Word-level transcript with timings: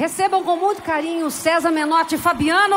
Recebam 0.00 0.42
com 0.42 0.56
muito 0.56 0.80
carinho 0.80 1.30
César 1.30 1.70
Menotti 1.70 2.14
e 2.14 2.18
Fabiano. 2.18 2.74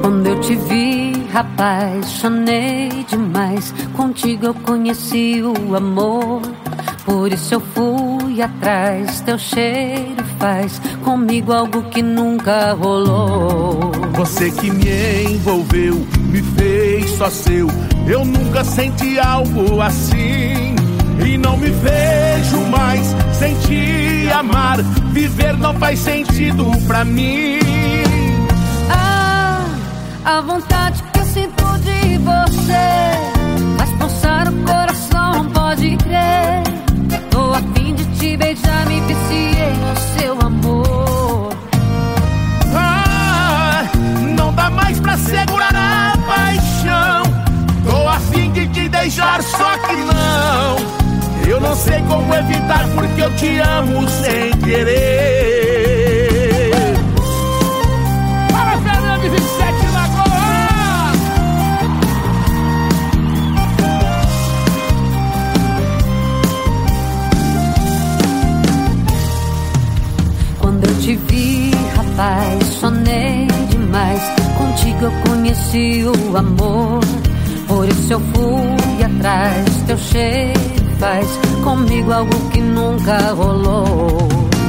Quando 0.00 0.28
eu 0.28 0.40
te 0.40 0.54
vi, 0.54 1.28
apaixonei 1.34 2.88
demais. 3.08 3.74
Contigo 3.96 4.46
eu 4.46 4.54
conheci 4.54 5.42
o 5.42 5.74
amor. 5.74 6.40
Por 7.04 7.32
isso 7.32 7.54
eu 7.54 7.60
fui 7.60 8.40
atrás. 8.40 9.20
Teu 9.20 9.38
cheiro 9.38 10.24
faz 10.38 10.80
comigo 11.02 11.52
algo 11.52 11.82
que 11.84 12.02
nunca 12.02 12.72
rolou. 12.74 13.92
Você 14.14 14.50
que 14.50 14.70
me 14.70 15.34
envolveu, 15.34 16.06
me 16.30 16.42
fez 16.42 17.10
só 17.10 17.28
seu. 17.28 17.68
Eu 18.06 18.24
nunca 18.24 18.64
senti 18.64 19.18
algo 19.18 19.80
assim. 19.80 20.74
E 21.24 21.38
não 21.38 21.56
me 21.56 21.70
vejo 21.70 22.60
mais 22.70 23.14
sem 23.38 23.54
te 23.56 24.30
amar. 24.32 24.82
Viver 25.12 25.56
não 25.58 25.74
faz 25.74 25.98
sentido 25.98 26.66
pra 26.86 27.04
mim. 27.04 27.58
Ah, 28.90 29.64
a 30.24 30.40
vontade 30.40 31.02
que 31.12 31.18
eu 31.18 31.24
sinto 31.24 31.64
de 31.78 32.18
você 32.18 33.76
faz 33.76 33.90
pulsar 33.98 34.48
o 34.48 34.56
coração, 34.64 35.46
pode 35.52 35.96
crer. 35.96 36.71
Não 51.72 51.78
sei 51.78 52.02
como 52.02 52.34
evitar 52.34 52.86
porque 52.94 53.22
eu 53.22 53.34
te 53.34 53.58
amo 53.60 54.06
sem 54.06 54.52
querer. 54.58 55.94
Para 58.52 58.76
Fernando 58.76 59.22
27 59.22 59.86
Lagoas! 59.94 61.16
Quando 70.58 70.84
eu 70.84 70.94
te 71.00 71.16
vi, 71.16 71.70
apaixonei 71.98 73.46
demais. 73.70 74.20
Contigo 74.58 75.06
eu 75.06 75.12
conheci 75.26 76.04
o 76.04 76.36
amor. 76.36 77.00
Por 77.66 77.88
isso 77.88 78.12
eu 78.12 78.20
fui 78.20 79.02
atrás. 79.02 79.64
Teu 79.86 79.96
cheiro 79.96 80.61
faz 81.02 81.26
comigo 81.64 82.12
algo 82.12 82.50
que 82.50 82.60
nunca 82.60 83.18
rolou. 83.32 84.28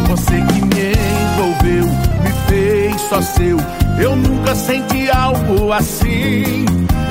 Você 0.09 0.41
que 0.41 0.61
me 0.65 0.91
envolveu, 1.21 1.85
me 2.23 2.31
fez 2.47 3.01
só 3.01 3.21
seu. 3.21 3.57
Eu 3.99 4.15
nunca 4.15 4.55
senti 4.55 5.11
algo 5.11 5.71
assim. 5.71 6.65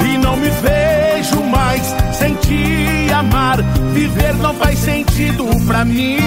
E 0.05 0.19
não 0.19 0.37
me 0.37 0.51
vejo 0.51 1.41
mais 1.45 1.83
sem 2.13 2.35
te 2.35 3.13
amar. 3.13 3.63
Viver 3.95 4.35
não 4.39 4.55
faz 4.55 4.77
sentido 4.81 5.45
pra 5.69 5.85
mim. 5.85 6.19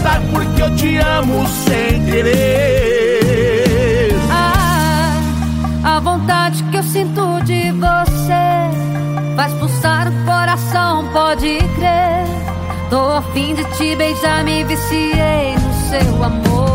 Evitar 0.00 0.20
porque 0.32 0.62
eu 0.62 0.74
te 0.74 0.96
amo 0.96 1.46
sem 1.46 2.04
querer. 2.06 3.30
Ah, 4.30 5.20
a 5.84 6.00
vontade 6.00 6.62
que 6.64 6.76
eu 6.76 6.82
sinto 6.82 7.42
de 7.44 7.70
você 7.72 9.36
faz 9.36 9.52
pulsar 9.54 10.08
o 10.08 10.24
coração, 10.24 11.06
pode 11.12 11.58
crer. 11.76 12.24
Tô 12.88 13.12
a 13.12 13.22
fim 13.32 13.54
de 13.54 13.64
te 13.76 13.94
beijar, 13.94 14.42
me 14.44 14.64
viciei 14.64 15.54
no 15.54 15.72
seu 15.88 16.24
amor. 16.24 16.69